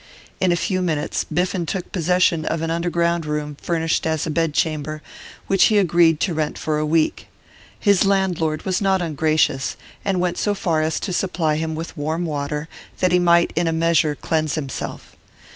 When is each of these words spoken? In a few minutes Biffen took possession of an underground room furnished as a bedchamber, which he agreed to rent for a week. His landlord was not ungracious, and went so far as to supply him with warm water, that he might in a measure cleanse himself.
In 0.39 0.51
a 0.51 0.55
few 0.55 0.81
minutes 0.81 1.25
Biffen 1.31 1.67
took 1.67 1.91
possession 1.91 2.43
of 2.45 2.63
an 2.63 2.71
underground 2.71 3.23
room 3.23 3.55
furnished 3.61 4.07
as 4.07 4.25
a 4.25 4.31
bedchamber, 4.31 5.03
which 5.45 5.65
he 5.65 5.77
agreed 5.77 6.19
to 6.21 6.33
rent 6.33 6.57
for 6.57 6.79
a 6.79 6.85
week. 6.87 7.27
His 7.79 8.03
landlord 8.03 8.63
was 8.65 8.81
not 8.81 9.03
ungracious, 9.03 9.77
and 10.03 10.19
went 10.19 10.39
so 10.39 10.55
far 10.55 10.81
as 10.81 10.99
to 11.01 11.13
supply 11.13 11.57
him 11.57 11.75
with 11.75 11.95
warm 11.95 12.25
water, 12.25 12.67
that 12.97 13.11
he 13.11 13.19
might 13.19 13.53
in 13.55 13.67
a 13.67 13.71
measure 13.71 14.15
cleanse 14.15 14.55
himself. 14.55 15.15